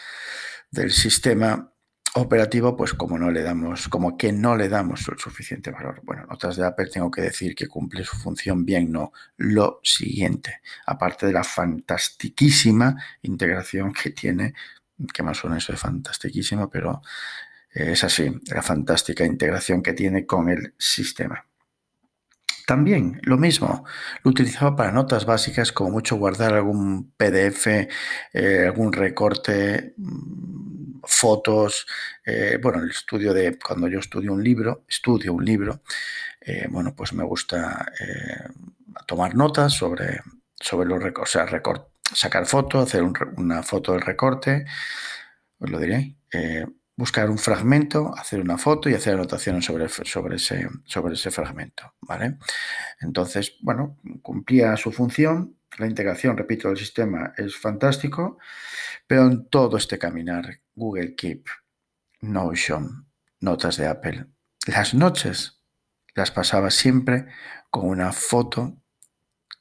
del 0.69 0.93
sistema, 0.93 1.73
operativo, 2.15 2.75
pues 2.75 2.93
como 2.93 3.17
no 3.17 3.31
le 3.31 3.41
damos, 3.41 3.87
como 3.87 4.17
que 4.17 4.31
no 4.31 4.55
le 4.55 4.67
damos 4.69 5.07
el 5.07 5.17
suficiente 5.17 5.71
valor. 5.71 6.01
Bueno, 6.03 6.25
notas 6.25 6.57
de 6.57 6.65
Apple 6.65 6.89
tengo 6.91 7.09
que 7.09 7.21
decir 7.21 7.55
que 7.55 7.67
cumple 7.67 8.03
su 8.03 8.17
función 8.17 8.65
bien, 8.65 8.91
no. 8.91 9.11
Lo 9.37 9.79
siguiente, 9.83 10.61
aparte 10.85 11.25
de 11.27 11.33
la 11.33 11.43
fantastiquísima 11.43 12.95
integración 13.21 13.93
que 13.93 14.11
tiene, 14.11 14.53
que 15.13 15.23
más 15.23 15.37
suena 15.37 15.57
eso 15.57 15.71
de 15.71 15.77
fantastiquísimo, 15.77 16.69
pero 16.69 17.01
es 17.69 18.03
así, 18.03 18.29
la 18.47 18.61
fantástica 18.61 19.25
integración 19.25 19.81
que 19.81 19.93
tiene 19.93 20.25
con 20.25 20.49
el 20.49 20.73
sistema. 20.77 21.45
También 22.71 23.19
lo 23.23 23.37
mismo, 23.37 23.83
lo 24.23 24.31
utilizaba 24.31 24.77
para 24.77 24.93
notas 24.93 25.25
básicas, 25.25 25.73
como 25.73 25.91
mucho 25.91 26.15
guardar 26.15 26.53
algún 26.53 27.11
PDF, 27.17 27.89
eh, 28.31 28.63
algún 28.65 28.93
recorte, 28.93 29.93
mm, 29.97 31.01
fotos. 31.03 31.85
Eh, 32.25 32.57
bueno, 32.63 32.81
el 32.81 32.91
estudio 32.91 33.33
de 33.33 33.59
cuando 33.59 33.89
yo 33.89 33.99
estudio 33.99 34.31
un 34.31 34.41
libro, 34.41 34.85
estudio 34.87 35.33
un 35.33 35.43
libro, 35.43 35.81
eh, 36.39 36.65
bueno, 36.69 36.95
pues 36.95 37.11
me 37.11 37.25
gusta 37.25 37.91
tomar 39.05 39.35
notas 39.35 39.73
sobre, 39.73 40.21
sobre 40.57 40.87
los 40.87 41.03
recortes, 41.03 41.29
o 41.29 42.15
sea, 42.15 42.15
sacar 42.15 42.45
fotos, 42.45 42.83
hacer 42.87 43.03
una 43.35 43.63
foto 43.63 43.91
del 43.91 44.01
recorte, 44.01 44.63
os 45.59 45.69
lo 45.69 45.77
diré 45.77 46.15
buscar 46.95 47.29
un 47.29 47.37
fragmento, 47.37 48.13
hacer 48.17 48.39
una 48.41 48.57
foto 48.57 48.89
y 48.89 48.93
hacer 48.93 49.15
anotaciones 49.15 49.65
sobre, 49.65 49.87
sobre, 49.89 50.35
ese, 50.35 50.67
sobre 50.85 51.15
ese 51.15 51.31
fragmento. 51.31 51.95
¿vale? 52.01 52.37
Entonces, 52.99 53.57
bueno, 53.61 53.97
cumplía 54.21 54.75
su 54.77 54.91
función. 54.91 55.57
La 55.77 55.87
integración, 55.87 56.37
repito, 56.37 56.67
del 56.67 56.77
sistema 56.77 57.33
es 57.37 57.55
fantástico, 57.55 58.37
pero 59.07 59.25
en 59.25 59.47
todo 59.49 59.77
este 59.77 59.97
caminar, 59.97 60.59
Google 60.75 61.15
Keep, 61.15 61.45
Notion, 62.21 63.07
notas 63.39 63.77
de 63.77 63.87
Apple, 63.87 64.27
las 64.67 64.93
noches 64.93 65.61
las 66.13 66.29
pasaba 66.29 66.69
siempre 66.69 67.27
con 67.69 67.87
una 67.87 68.11
foto, 68.11 68.77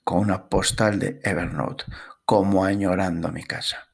con 0.05 0.19
una 0.19 0.49
postal 0.49 0.99
de 0.99 1.21
Evernote, 1.23 1.85
como 2.25 2.65
añorando 2.65 3.31
mi 3.31 3.45
casa. 3.45 3.89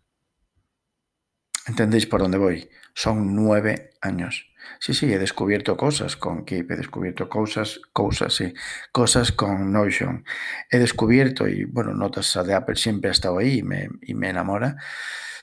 ¿Entendéis 1.66 2.06
por 2.06 2.20
dónde 2.20 2.38
voy? 2.38 2.68
Son 2.98 3.36
nueve 3.36 3.90
años. 4.00 4.46
Sí, 4.80 4.94
sí, 4.94 5.12
he 5.12 5.18
descubierto 5.18 5.76
cosas 5.76 6.16
con 6.16 6.46
Keep, 6.46 6.70
he 6.70 6.76
descubierto 6.76 7.28
cosas, 7.28 7.78
cosas, 7.92 8.32
sí, 8.32 8.54
cosas 8.90 9.32
con 9.32 9.70
Notion. 9.70 10.24
He 10.70 10.78
descubierto, 10.78 11.46
y 11.46 11.66
bueno, 11.66 11.92
notas 11.92 12.38
de 12.42 12.54
Apple 12.54 12.76
siempre 12.76 13.10
ha 13.10 13.12
estado 13.12 13.36
ahí 13.36 13.58
y 13.58 13.62
me, 13.62 13.90
y 14.00 14.14
me 14.14 14.30
enamora, 14.30 14.76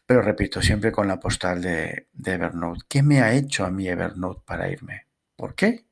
pero 0.07 0.23
repito, 0.23 0.63
siempre 0.63 0.91
con 0.91 1.07
la 1.07 1.19
postal 1.19 1.61
de, 1.61 2.09
de 2.11 2.31
Evernote. 2.33 2.85
¿Qué 2.89 3.03
me 3.03 3.21
ha 3.21 3.33
hecho 3.33 3.65
a 3.65 3.69
mí 3.69 3.87
Evernote 3.87 4.41
para 4.47 4.67
irme? 4.67 5.05
¿Por 5.35 5.53
qué? 5.53 5.85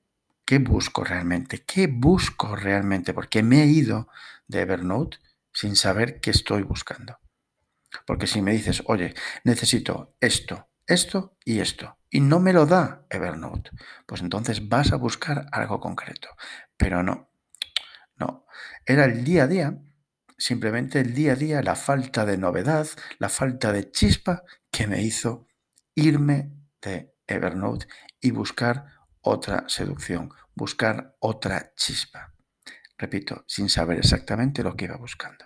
¿Qué 0.44 0.58
busco 0.58 1.03
realmente? 1.03 1.63
¿Qué 1.63 1.86
busco 1.86 2.56
realmente? 2.56 3.13
Porque 3.13 3.44
me 3.44 3.62
he 3.62 3.68
ido 3.68 4.08
de 4.48 4.62
Evernote 4.62 5.20
sin 5.53 5.75
saber 5.75 6.22
qué 6.22 6.32
estoy 6.32 6.63
buscando. 6.63 7.20
Porque 8.08 8.25
si 8.25 8.41
me 8.41 8.51
dices, 8.51 8.82
oye, 8.88 9.13
necesito 9.44 10.15
esto, 10.20 10.71
esto 10.93 11.38
y 11.45 11.60
esto, 11.60 11.98
y 12.10 12.19
no 12.19 12.39
me 12.39 12.53
lo 12.53 12.65
da 12.65 13.05
Evernote, 13.10 13.71
pues 14.05 14.21
entonces 14.21 14.67
vas 14.67 14.91
a 14.91 14.98
buscar 14.98 15.48
algo 15.51 15.79
concreto. 15.79 16.29
Pero 16.77 17.03
no, 17.03 17.31
no. 18.17 18.45
Era 18.86 19.05
el 19.05 19.24
día 19.24 19.43
a 19.43 19.48
día, 19.48 19.77
simplemente 20.38 21.00
el 21.00 21.13
día 21.13 21.33
a 21.33 21.36
día, 21.36 21.62
la 21.62 21.75
falta 21.75 22.25
de 22.25 22.38
novedad, 22.38 22.88
la 23.19 23.29
falta 23.29 23.71
de 23.71 23.91
chispa 23.91 24.43
que 24.71 24.88
me 24.88 25.01
hizo 25.01 25.48
irme 25.95 26.51
de 26.81 27.15
Evernote 27.27 27.88
y 28.19 28.31
buscar 28.31 28.86
otra 29.21 29.65
seducción, 29.67 30.29
buscar 30.55 31.15
otra 31.19 31.74
chispa. 31.75 32.33
Repito, 32.98 33.43
sin 33.48 33.69
saber 33.69 34.00
exactamente 34.00 34.63
lo 34.63 34.75
que 34.75 34.86
iba 34.86 34.98
buscando. 34.98 35.45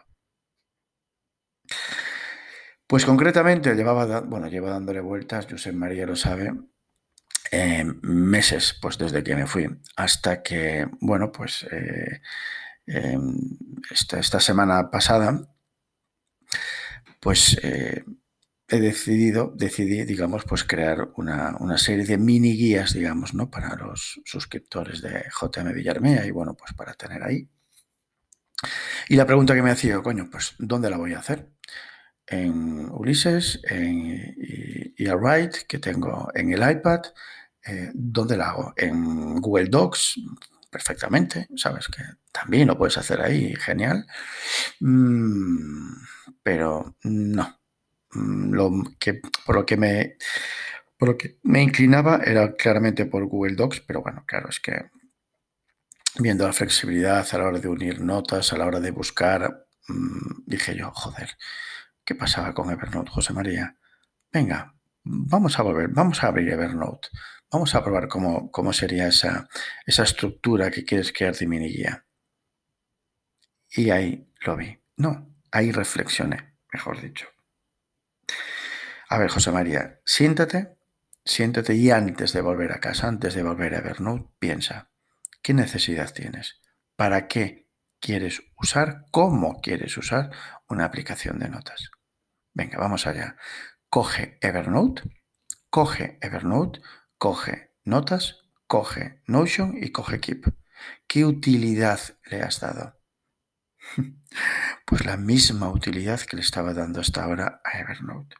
Pues 2.88 3.06
concretamente 3.06 3.74
llevaba, 3.74 4.22
bueno, 4.22 4.48
dándole 4.50 5.00
vueltas, 5.02 5.48
José 5.50 5.72
María 5.72 6.06
lo 6.06 6.16
sabe, 6.16 6.54
eh, 7.52 7.84
meses 8.02 8.78
pues 8.82 8.98
desde 8.98 9.24
que 9.24 9.36
me 9.36 9.48
fui, 9.48 9.68
hasta 9.96 10.44
que, 10.44 10.88
bueno, 11.02 11.32
pues 11.32 11.66
eh, 11.72 12.22
em, 12.86 13.38
esta, 13.92 14.40
semana 14.40 14.92
pasada, 14.92 15.48
pues 17.20 17.58
eh, 17.64 18.04
he 18.68 18.80
decidido, 18.80 19.52
decidí, 19.56 20.06
digamos, 20.06 20.44
pues 20.46 20.64
crear 20.64 21.10
una, 21.18 21.56
una, 21.60 21.78
serie 21.78 22.06
de 22.06 22.18
mini 22.18 22.56
guías, 22.56 22.94
digamos, 22.94 23.34
¿no? 23.34 23.50
Para 23.50 23.76
los 23.76 24.22
suscriptores 24.26 25.02
de 25.02 25.26
JM 25.40 25.74
Villarmea 25.74 26.26
y 26.26 26.32
bueno, 26.32 26.56
pues 26.56 26.74
para 26.74 26.94
tener 26.94 27.24
ahí. 27.24 27.50
Y 29.10 29.16
la 29.16 29.26
pregunta 29.26 29.56
que 29.56 29.62
me 29.62 29.72
hacía, 29.72 30.02
coño, 30.02 30.30
pues 30.32 30.56
¿dónde 30.60 30.90
la 30.90 30.98
voy 30.98 31.14
a 31.14 31.20
hacer? 31.20 31.55
En 32.28 32.90
Ulises 32.92 33.62
en, 33.64 34.36
y, 34.98 35.08
a 35.08 35.16
Write, 35.16 35.60
que 35.68 35.80
tengo 35.80 36.30
en 36.34 36.52
el 36.54 36.70
iPad. 36.70 37.02
Eh, 37.66 37.92
¿Dónde 37.94 38.38
la 38.38 38.50
hago? 38.50 38.74
En 38.76 39.42
Google 39.42 39.70
Docs, 39.70 40.20
perfectamente, 40.70 41.48
sabes 41.56 41.88
que 41.88 42.04
también 42.32 42.68
lo 42.68 42.78
puedes 42.78 42.98
hacer 42.98 43.22
ahí, 43.22 43.56
genial. 43.56 44.06
Mm, 44.80 45.94
pero 46.44 46.96
no. 47.04 47.60
Mm, 48.12 48.54
lo 48.54 48.72
que, 49.00 49.22
por 49.46 49.56
lo 49.56 49.66
que 49.66 49.78
me 49.78 50.18
por 50.98 51.10
lo 51.10 51.18
que 51.18 51.40
me 51.44 51.62
inclinaba 51.62 52.22
era 52.26 52.56
claramente 52.56 53.06
por 53.06 53.26
Google 53.26 53.56
Docs, 53.56 53.82
pero 53.82 54.02
bueno, 54.02 54.24
claro, 54.26 54.50
es 54.50 54.60
que 54.60 54.90
viendo 56.18 56.48
la 56.48 56.54
flexibilidad 56.54 57.28
a 57.30 57.38
la 57.38 57.46
hora 57.46 57.60
de 57.60 57.68
unir 57.68 58.00
notas, 58.02 58.54
a 58.54 58.58
la 58.58 58.66
hora 58.66 58.80
de 58.80 58.92
buscar, 58.92 59.68
mm, 59.88 60.44
dije 60.46 60.76
yo, 60.76 60.92
joder, 60.92 61.32
¿Qué 62.06 62.14
pasaba 62.14 62.54
con 62.54 62.70
Evernote, 62.70 63.10
José 63.10 63.34
María? 63.34 63.78
Venga, 64.32 64.76
vamos 65.04 65.58
a 65.58 65.64
volver, 65.64 65.88
vamos 65.90 66.24
a 66.24 66.28
abrir 66.28 66.50
Evernote. 66.50 67.10
Vamos 67.52 67.74
a 67.74 67.84
probar 67.84 68.08
cómo, 68.08 68.52
cómo 68.52 68.74
sería 68.74 69.08
esa, 69.08 69.48
esa 69.88 70.04
estructura 70.04 70.70
que 70.70 70.86
quieres 70.86 71.12
crear 71.12 71.36
de 71.36 71.48
mini 71.48 71.70
guía. 71.70 72.06
Y 73.72 73.90
ahí 73.90 74.32
lo 74.42 74.56
vi. 74.56 74.80
No, 74.98 75.36
ahí 75.52 75.72
reflexioné, 75.72 76.58
mejor 76.72 77.02
dicho. 77.02 77.28
A 79.10 79.18
ver, 79.18 79.30
José 79.30 79.52
María, 79.52 80.00
siéntate, 80.06 80.78
siéntate 81.24 81.74
y 81.74 81.90
antes 81.90 82.34
de 82.34 82.42
volver 82.42 82.72
a 82.72 82.80
casa, 82.80 83.08
antes 83.08 83.34
de 83.34 83.42
volver 83.42 83.74
a 83.74 83.80
Evernote, 83.80 84.30
piensa, 84.38 84.92
¿qué 85.42 85.54
necesidad 85.54 86.14
tienes? 86.14 86.62
¿Para 86.96 87.28
qué 87.28 87.68
quieres 88.00 88.44
usar, 88.58 89.06
cómo 89.12 89.60
quieres 89.62 89.98
usar 89.98 90.32
una 90.68 90.86
aplicación 90.86 91.40
de 91.40 91.50
notas? 91.50 91.90
Venga, 92.56 92.78
vamos 92.78 93.06
allá. 93.06 93.36
Coge 93.90 94.38
Evernote, 94.42 95.04
coge 95.70 96.18
Evernote, 96.22 96.82
coge 97.18 97.76
Notas, 97.84 98.46
coge 98.66 99.22
Notion 99.28 99.76
y 99.76 99.92
coge 99.92 100.22
Keep. 100.22 100.56
¿Qué 101.06 101.26
utilidad 101.26 102.00
le 102.26 102.42
has 102.42 102.60
dado? 102.62 102.98
Pues 104.86 105.04
la 105.06 105.18
misma 105.18 105.70
utilidad 105.70 106.22
que 106.22 106.36
le 106.36 106.44
estaba 106.44 106.74
dando 106.74 107.02
hasta 107.02 107.24
ahora 107.24 107.62
a 107.64 107.80
Evernote. 107.80 108.36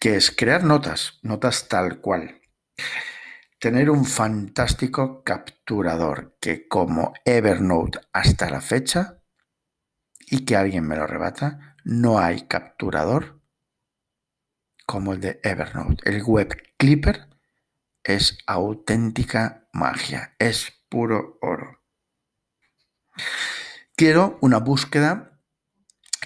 Que 0.00 0.16
es 0.16 0.30
crear 0.30 0.64
notas, 0.64 1.20
notas 1.22 1.68
tal 1.68 2.00
cual. 2.00 2.40
Tener 3.60 3.88
un 3.88 4.04
fantástico 4.04 5.22
capturador 5.22 6.36
que 6.40 6.66
como 6.66 7.14
Evernote 7.24 8.00
hasta 8.12 8.50
la 8.50 8.60
fecha 8.60 9.22
y 10.26 10.44
que 10.44 10.56
alguien 10.56 10.86
me 10.86 10.96
lo 10.96 11.06
rebata, 11.06 11.75
no 11.86 12.18
hay 12.18 12.48
capturador 12.48 13.40
como 14.86 15.12
el 15.12 15.20
de 15.20 15.40
Evernote. 15.44 16.10
El 16.10 16.24
web 16.24 16.52
clipper 16.76 17.28
es 18.02 18.38
auténtica 18.48 19.68
magia, 19.72 20.34
es 20.40 20.72
puro 20.88 21.38
oro. 21.40 21.80
Quiero 23.94 24.36
una 24.40 24.58
búsqueda 24.58 25.40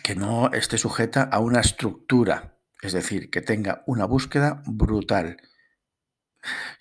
que 0.02 0.14
no 0.14 0.50
esté 0.50 0.78
sujeta 0.78 1.24
a 1.24 1.40
una 1.40 1.60
estructura, 1.60 2.58
es 2.80 2.94
decir, 2.94 3.30
que 3.30 3.42
tenga 3.42 3.84
una 3.86 4.06
búsqueda 4.06 4.62
brutal. 4.64 5.36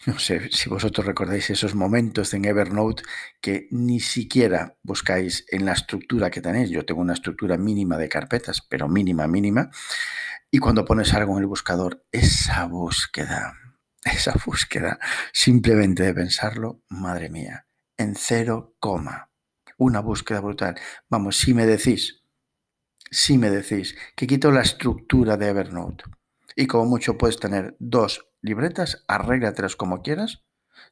No 0.06 0.18
sé 0.18 0.50
si 0.52 0.70
vosotros 0.70 1.06
recordáis 1.06 1.50
esos 1.50 1.76
momentos 1.76 2.34
en 2.34 2.46
Evernote 2.46 3.04
que 3.42 3.68
ni 3.72 4.00
siquiera 4.00 4.78
buscáis 4.84 5.46
en 5.50 5.66
la 5.66 5.74
estructura 5.74 6.30
que 6.30 6.42
tenéis. 6.42 6.70
Yo 6.70 6.86
tengo 6.86 7.02
una 7.02 7.14
estructura 7.14 7.58
mínima 7.58 7.98
de 7.98 8.10
carpetas, 8.10 8.62
pero 8.62 8.88
mínima, 8.88 9.28
mínima. 9.28 9.70
Y 10.50 10.60
cuando 10.60 10.86
pones 10.86 11.14
algo 11.14 11.34
en 11.34 11.40
el 11.40 11.48
buscador, 11.48 12.06
esa 12.12 12.66
búsqueda, 12.66 13.54
esa 14.04 14.34
búsqueda, 14.46 15.00
simplemente 15.34 16.04
de 16.04 16.14
pensarlo, 16.14 16.82
madre 16.90 17.30
mía, 17.30 17.68
en 17.98 18.16
cero 18.16 18.76
coma. 18.80 19.30
Una 19.78 20.00
búsqueda 20.00 20.42
brutal. 20.42 20.76
Vamos, 21.10 21.38
si 21.38 21.54
me 21.54 21.66
decís, 21.66 22.24
si 23.12 23.38
me 23.38 23.50
decís 23.50 23.96
que 24.16 24.28
quito 24.28 24.52
la 24.52 24.62
estructura 24.62 25.38
de 25.38 25.48
Evernote 25.50 26.04
y 26.56 26.68
como 26.68 26.86
mucho 26.86 27.18
puedes 27.18 27.40
tener 27.40 27.76
dos 27.80 28.29
libretas, 28.42 29.04
arréglatelas 29.08 29.76
como 29.76 30.02
quieras, 30.02 30.44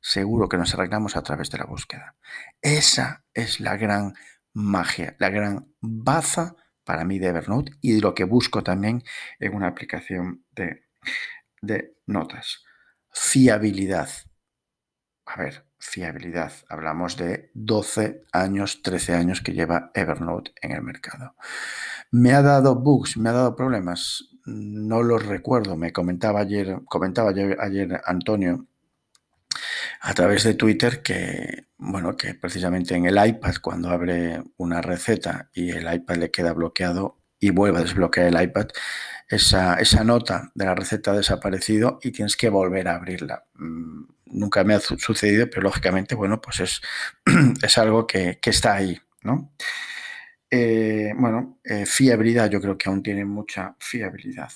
seguro 0.02 0.50
que 0.50 0.58
nos 0.58 0.74
arreglamos 0.74 1.16
a 1.16 1.24
través 1.24 1.50
de 1.50 1.58
la 1.58 1.66
búsqueda. 1.66 2.16
Esa 2.62 3.26
es 3.34 3.60
la 3.60 3.78
gran 3.78 4.14
magia, 4.54 5.16
la 5.20 5.30
gran 5.30 5.74
baza 5.80 6.56
para 6.84 7.04
mí 7.04 7.20
de 7.20 7.28
Evernote 7.28 7.74
y 7.82 7.94
de 7.94 8.02
lo 8.02 8.16
que 8.16 8.24
busco 8.24 8.64
también 8.64 9.04
en 9.40 9.54
una 9.54 9.68
aplicación 9.68 10.46
de, 10.52 10.86
de 11.62 11.98
notas. 12.06 12.64
Fiabilidad. 13.12 14.10
A 15.26 15.42
ver, 15.42 15.68
fiabilidad. 15.78 16.54
Hablamos 16.70 17.18
de 17.18 17.52
12 17.54 18.24
años, 18.32 18.82
13 18.82 19.16
años 19.16 19.42
que 19.42 19.54
lleva 19.54 19.92
Evernote 19.94 20.54
en 20.62 20.72
el 20.72 20.82
mercado. 20.82 21.36
¿Me 22.12 22.34
ha 22.34 22.42
dado 22.42 22.76
bugs? 22.76 23.18
¿Me 23.18 23.30
ha 23.30 23.34
dado 23.34 23.56
problemas? 23.56 24.30
No 24.46 25.04
los 25.04 25.26
recuerdo. 25.26 25.76
Me 25.76 25.92
comentaba 25.92 26.40
ayer, 26.42 26.80
comentaba 26.86 27.32
ayer, 27.32 28.02
Antonio 28.06 28.66
a 30.02 30.14
través 30.14 30.44
de 30.44 30.54
Twitter 30.54 31.02
que, 31.02 31.66
bueno, 31.78 32.16
que 32.16 32.36
precisamente 32.36 32.96
en 32.96 33.06
el 33.06 33.18
iPad 33.26 33.56
cuando 33.62 33.90
abre 33.90 34.44
una 34.58 34.82
receta 34.82 35.50
y 35.54 35.72
el 35.72 35.92
iPad 35.92 36.18
le 36.18 36.32
queda 36.32 36.54
bloqueado 36.54 37.18
y 37.40 37.50
vuelve 37.52 37.80
a 37.80 37.82
desbloquear 37.82 38.28
el 38.28 38.42
iPad, 38.42 38.68
esa, 39.28 39.76
esa 39.76 40.04
nota 40.04 40.52
de 40.56 40.66
la 40.66 40.76
receta 40.76 41.12
ha 41.12 41.16
desaparecido 41.16 42.00
y 42.02 42.12
tienes 42.12 42.38
que 42.38 42.50
volver 42.50 42.88
a 42.88 42.96
abrirla. 42.96 43.46
Mm, 43.56 44.04
nunca 44.28 44.64
me 44.64 44.74
ha 44.76 44.80
sucedido, 44.80 45.50
pero 45.50 45.64
lógicamente, 45.64 46.16
bueno, 46.16 46.42
pues 46.42 46.60
es, 46.62 46.82
es 47.64 47.78
algo 47.78 48.08
que, 48.08 48.40
que 48.42 48.50
está 48.50 48.76
ahí, 48.76 49.00
¿no? 49.24 49.52
Eh, 50.50 51.12
bueno, 51.18 51.57
eh, 51.68 51.86
fiabilidad, 51.86 52.50
yo 52.50 52.62
creo 52.62 52.78
que 52.78 52.90
aún 52.90 53.04
tiene 53.04 53.26
mucha 53.26 53.76
fiabilidad. 53.80 54.52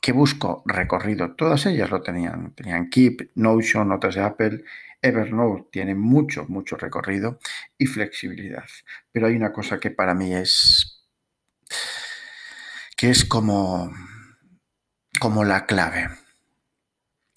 ¿Qué 0.00 0.12
busco? 0.12 0.62
Recorrido. 0.66 1.34
Todas 1.34 1.66
ellas 1.66 1.90
lo 1.90 2.02
tenían. 2.02 2.54
Tenían 2.54 2.88
Keep, 2.88 3.32
Notion, 3.34 3.88
Notas 3.88 4.14
de 4.14 4.22
Apple, 4.22 4.64
Evernote 5.02 5.68
tiene 5.70 5.94
mucho, 5.94 6.44
mucho 6.48 6.76
recorrido 6.76 7.38
y 7.78 7.86
flexibilidad. 7.86 8.64
Pero 9.12 9.26
hay 9.26 9.34
una 9.36 9.52
cosa 9.52 9.80
que 9.80 9.90
para 9.90 10.14
mí 10.14 10.34
es 10.34 11.06
que 12.96 13.10
es 13.10 13.24
como, 13.24 13.90
como 15.20 15.44
la 15.44 15.64
clave. 15.66 16.10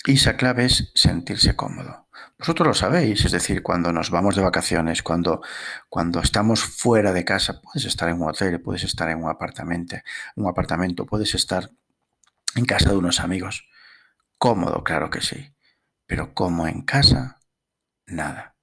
Y 0.05 0.15
esa 0.15 0.35
clave 0.35 0.65
es 0.65 0.91
sentirse 0.93 1.55
cómodo. 1.55 2.02
Vosotros 2.37 2.67
lo 2.67 2.73
sabéis, 2.73 3.25
es 3.25 3.31
decir, 3.31 3.63
cuando 3.63 3.91
nos 3.91 4.09
vamos 4.09 4.35
de 4.35 4.41
vacaciones, 4.41 5.01
cuando, 5.01 5.41
cuando 5.89 6.19
estamos 6.19 6.63
fuera 6.63 7.11
de 7.11 7.25
casa, 7.25 7.61
puedes 7.61 7.85
estar 7.85 8.09
en 8.09 8.21
un 8.21 8.29
hotel, 8.29 8.61
puedes 8.61 8.83
estar 8.83 9.09
en 9.09 9.23
un 9.23 9.29
apartamento, 9.29 9.97
un 10.35 10.47
apartamento, 10.47 11.05
puedes 11.05 11.33
estar 11.35 11.71
en 12.55 12.65
casa 12.65 12.89
de 12.89 12.97
unos 12.97 13.19
amigos. 13.19 13.67
Cómodo, 14.37 14.83
claro 14.83 15.09
que 15.09 15.21
sí, 15.21 15.55
pero 16.05 16.33
como 16.33 16.67
en 16.67 16.81
casa, 16.83 17.39
nada. 18.05 18.55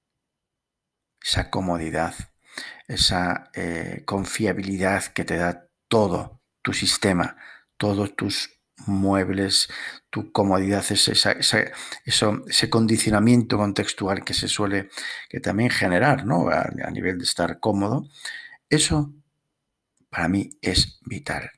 Esa 1.21 1.49
comodidad, 1.49 2.13
esa 2.87 3.49
eh, 3.53 4.03
confiabilidad 4.05 5.05
que 5.05 5.25
te 5.25 5.37
da 5.37 5.67
todo 5.87 6.41
tu 6.61 6.73
sistema, 6.73 7.37
todos 7.77 8.15
tus 8.15 8.60
muebles, 8.87 9.69
tu 10.09 10.31
comodidad, 10.31 10.83
ese, 10.89 11.13
ese 12.05 12.69
condicionamiento 12.69 13.57
contextual 13.57 14.23
que 14.23 14.33
se 14.33 14.47
suele 14.47 14.89
que 15.29 15.39
también 15.39 15.69
generar 15.69 16.25
¿no? 16.25 16.49
a 16.49 16.91
nivel 16.91 17.17
de 17.17 17.23
estar 17.23 17.59
cómodo, 17.59 18.07
eso 18.69 19.13
para 20.09 20.27
mí 20.27 20.49
es 20.61 20.99
vital. 21.05 21.51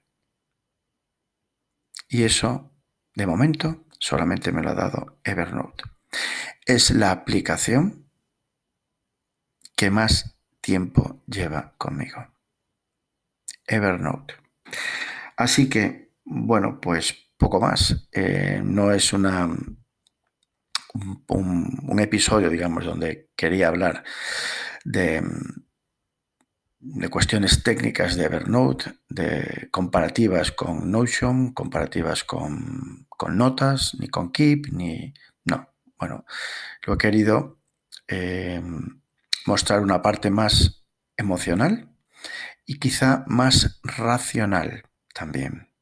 Y 2.07 2.23
eso, 2.23 2.71
de 3.15 3.25
momento, 3.25 3.85
solamente 3.99 4.51
me 4.51 4.61
lo 4.61 4.69
ha 4.69 4.75
dado 4.75 5.17
Evernote. 5.23 5.83
Es 6.65 6.91
la 6.91 7.11
aplicación 7.11 8.07
que 9.75 9.89
más 9.89 10.35
tiempo 10.61 11.23
lleva 11.25 11.73
conmigo. 11.77 12.27
Evernote. 13.65 14.35
Así 15.35 15.69
que, 15.69 16.02
bueno, 16.25 16.79
pues 16.81 17.15
poco 17.37 17.59
más. 17.59 18.07
Eh, 18.11 18.61
no 18.63 18.91
es 18.91 19.13
una, 19.13 19.49
un, 21.27 21.99
episodio, 21.99 22.49
digamos, 22.49 22.85
donde 22.85 23.29
quería 23.35 23.67
hablar 23.67 24.03
de, 24.83 25.23
cuestiones 27.09 27.63
técnicas 27.63 28.15
de 28.15 28.25
Evernote, 28.25 28.93
de 29.09 29.69
comparativas 29.71 30.51
con 30.51 30.91
Notion, 30.91 31.53
comparativas 31.53 32.23
con, 32.23 33.07
notas, 33.29 33.95
ni 33.99 34.07
con 34.07 34.31
Keep, 34.31 34.67
ni... 34.73 35.13
No, 35.45 35.69
bueno, 35.97 36.25
lo 36.85 36.93
he 36.93 36.97
querido 36.97 37.59
eh, 38.07 38.61
mostrar 39.45 39.79
una 39.81 40.01
parte 40.01 40.29
más 40.29 40.85
emocional 41.15 41.89
y 42.65 42.79
quizá 42.79 43.23
más 43.27 43.79
racional 43.83 44.83
también. 45.13 45.72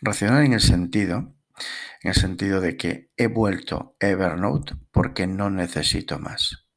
Racional 0.00 0.44
en 0.44 0.52
el 0.54 0.60
sentido, 0.60 1.34
en 2.02 2.10
el 2.10 2.14
sentido 2.14 2.60
de 2.60 2.76
que 2.76 3.10
he 3.16 3.26
vuelto 3.26 3.96
Evernote 4.00 4.74
porque 4.90 5.26
no 5.26 5.50
necesito 5.50 6.18
más. 6.18 6.68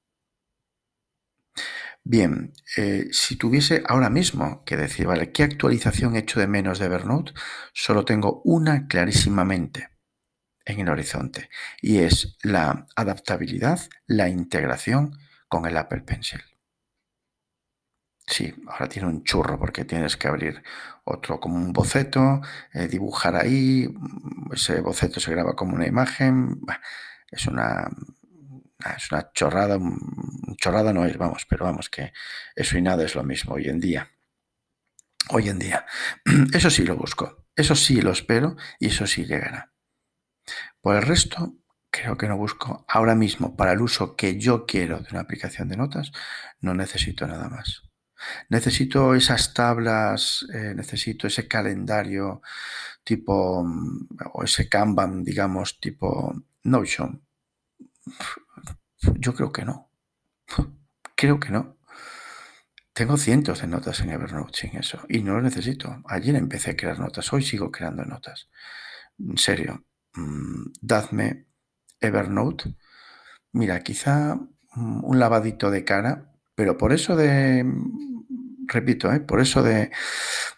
Bien, 2.04 2.54
eh, 2.77 3.10
si 3.12 3.36
tuviese 3.36 3.84
ahora 3.88 4.10
mismo 4.10 4.63
que 4.65 4.75
decir, 4.75 5.06
vale, 5.06 5.32
¿qué 5.32 5.43
actualización 5.43 6.15
he 6.15 6.19
hecho 6.19 6.39
de 6.39 6.47
menos 6.47 6.80
de 6.80 6.88
Evernote? 6.88 7.34
Solo 7.73 8.06
tengo 8.06 8.41
una 8.43 8.88
clarísimamente 8.88 9.89
en 10.65 10.80
el 10.80 10.89
horizonte 10.89 11.49
y 11.80 11.99
es 11.99 12.38
la 12.41 12.88
adaptabilidad, 12.95 13.82
la 14.08 14.30
integración 14.30 15.17
con 15.47 15.65
el 15.67 15.77
Apple 15.77 16.01
Pencil. 16.01 16.41
Sí, 18.27 18.53
ahora 18.67 18.88
tiene 18.88 19.07
un 19.10 19.23
churro 19.23 19.60
porque 19.60 19.84
tienes 19.86 20.15
que 20.15 20.27
abrir 20.27 20.63
otro 21.03 21.39
como 21.39 21.57
un 21.57 21.73
boceto, 21.73 22.41
eh, 22.73 22.88
dibujar 22.88 23.36
ahí, 23.36 23.88
mm, 23.88 24.53
ese 24.53 24.79
boceto 24.81 25.19
se 25.19 25.31
graba 25.31 25.55
como 25.55 25.75
una 25.75 25.88
imagen, 25.88 26.62
es 27.29 27.47
una, 27.47 27.89
es 28.95 29.12
una 29.12 29.31
chorrada, 29.34 29.77
chorrada 30.57 30.93
no 30.93 31.05
es, 31.05 31.17
vamos, 31.17 31.45
pero 31.49 31.65
vamos, 31.65 31.89
que 31.89 32.13
eso 32.55 32.77
y 32.77 32.81
nada 32.81 33.03
es 33.03 33.15
lo 33.15 33.23
mismo 33.23 33.55
hoy 33.55 33.67
en 33.67 33.79
día. 33.79 34.10
Hoy 35.29 35.49
en 35.49 35.60
día. 35.60 35.86
Eso 36.53 36.69
sí 36.69 36.84
lo 36.84 36.97
busco, 36.97 37.45
eso 37.55 37.75
sí 37.75 38.01
lo 38.01 38.12
espero 38.12 38.55
y 38.79 38.88
eso 38.88 39.05
sí 39.07 39.25
llegará. 39.25 39.71
Por 40.81 40.95
el 40.95 41.03
resto, 41.03 41.55
creo 41.91 42.17
que 42.17 42.27
no 42.27 42.38
busco 42.38 42.86
ahora 42.88 43.15
mismo 43.15 43.55
para 43.55 43.73
el 43.73 43.81
uso 43.81 44.15
que 44.15 44.39
yo 44.39 44.65
quiero 44.65 44.99
de 44.99 45.10
una 45.12 45.21
aplicación 45.21 45.69
de 45.69 45.77
notas, 45.77 46.12
no 46.60 46.73
necesito 46.73 47.27
nada 47.27 47.49
más. 47.49 47.90
Necesito 48.49 49.15
esas 49.15 49.53
tablas, 49.53 50.45
eh, 50.53 50.73
necesito 50.75 51.27
ese 51.27 51.47
calendario 51.47 52.41
tipo, 53.03 53.63
mm, 53.63 54.07
o 54.34 54.43
ese 54.43 54.69
Kanban, 54.69 55.23
digamos, 55.23 55.79
tipo 55.79 56.34
Notion. 56.63 57.21
Yo 59.19 59.34
creo 59.34 59.51
que 59.51 59.65
no. 59.65 59.89
Creo 61.15 61.39
que 61.39 61.49
no. 61.49 61.77
Tengo 62.93 63.17
cientos 63.17 63.62
de 63.62 63.67
notas 63.67 64.01
en 64.01 64.10
Evernote 64.10 64.60
sin 64.60 64.77
eso 64.77 64.99
y 65.07 65.21
no 65.21 65.36
lo 65.36 65.41
necesito. 65.41 66.01
Ayer 66.05 66.36
empecé 66.36 66.71
a 66.71 66.75
crear 66.75 66.99
notas, 66.99 67.31
hoy 67.31 67.41
sigo 67.41 67.71
creando 67.71 68.03
notas. 68.05 68.49
En 69.17 69.38
serio, 69.38 69.86
mm, 70.13 70.73
dadme 70.81 71.47
Evernote. 71.99 72.75
Mira, 73.53 73.81
quizá 73.81 74.36
mm, 74.36 75.05
un 75.05 75.19
lavadito 75.19 75.71
de 75.71 75.86
cara, 75.86 76.34
pero 76.55 76.77
por 76.77 76.93
eso 76.93 77.15
de 77.15 77.63
repito, 78.71 79.12
¿eh? 79.12 79.19
por 79.19 79.41
eso 79.41 79.62
de, 79.62 79.91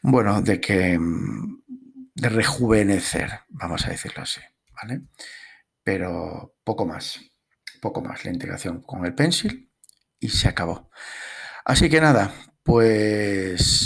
bueno, 0.02 0.42
de 0.42 0.62
que, 0.62 0.98
mm, 0.98 1.64
de 2.16 2.30
rejuvenecer, 2.30 3.42
vamos 3.50 3.86
a 3.86 3.90
decirlo 3.90 4.24
así, 4.24 4.42
¿vale? 4.72 5.02
Pero 5.84 6.56
poco 6.64 6.86
más, 6.86 7.20
poco 7.82 8.02
más 8.02 8.24
la 8.26 8.32
integración 8.32 8.82
con 8.82 9.06
el 9.06 9.16
pencil 9.16 9.72
y 10.20 10.30
se 10.30 10.48
acabó. 10.48 10.90
Así 11.66 11.90
que 11.90 12.00
nada, 12.02 12.34
pues 12.64 13.84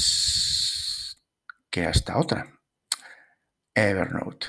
que 1.72 1.86
hasta 1.86 2.18
otra. 2.18 2.60
Evernote. 3.74 4.48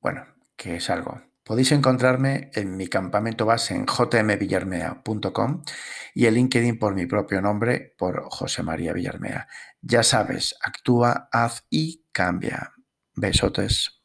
Bueno, 0.00 0.26
que 0.56 0.76
es 0.76 0.90
algo. 0.90 1.27
Podéis 1.48 1.72
encontrarme 1.72 2.50
en 2.52 2.76
mi 2.76 2.88
campamento 2.88 3.46
base 3.46 3.74
en 3.74 3.86
jmvillarmea.com 3.86 5.62
y 6.12 6.26
el 6.26 6.34
LinkedIn 6.34 6.78
por 6.78 6.94
mi 6.94 7.06
propio 7.06 7.40
nombre, 7.40 7.94
por 7.96 8.22
José 8.28 8.62
María 8.62 8.92
Villarmea. 8.92 9.48
Ya 9.80 10.02
sabes, 10.02 10.56
actúa, 10.60 11.30
haz 11.32 11.64
y 11.70 12.04
cambia. 12.12 12.74
Besotes. 13.14 13.97